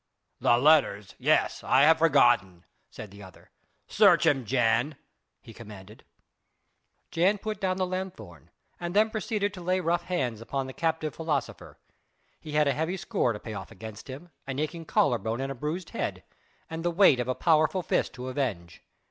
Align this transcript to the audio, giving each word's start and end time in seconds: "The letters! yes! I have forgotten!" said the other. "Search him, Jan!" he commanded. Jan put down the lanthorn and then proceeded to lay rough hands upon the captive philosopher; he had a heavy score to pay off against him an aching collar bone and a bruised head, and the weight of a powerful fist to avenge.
"The 0.39 0.57
letters! 0.57 1.13
yes! 1.19 1.63
I 1.63 1.83
have 1.83 1.99
forgotten!" 1.99 2.65
said 2.89 3.11
the 3.11 3.21
other. 3.21 3.51
"Search 3.85 4.25
him, 4.25 4.45
Jan!" 4.45 4.95
he 5.43 5.53
commanded. 5.53 6.03
Jan 7.11 7.37
put 7.37 7.61
down 7.61 7.77
the 7.77 7.85
lanthorn 7.85 8.49
and 8.79 8.95
then 8.95 9.11
proceeded 9.11 9.53
to 9.53 9.61
lay 9.61 9.79
rough 9.79 10.05
hands 10.05 10.41
upon 10.41 10.65
the 10.65 10.73
captive 10.73 11.13
philosopher; 11.13 11.77
he 12.39 12.53
had 12.53 12.67
a 12.67 12.73
heavy 12.73 12.97
score 12.97 13.31
to 13.31 13.39
pay 13.39 13.53
off 13.53 13.69
against 13.69 14.07
him 14.09 14.29
an 14.47 14.57
aching 14.57 14.85
collar 14.85 15.19
bone 15.19 15.39
and 15.39 15.51
a 15.51 15.53
bruised 15.55 15.91
head, 15.91 16.23
and 16.67 16.83
the 16.83 16.89
weight 16.89 17.19
of 17.19 17.27
a 17.27 17.35
powerful 17.35 17.83
fist 17.83 18.11
to 18.15 18.27
avenge. 18.29 18.81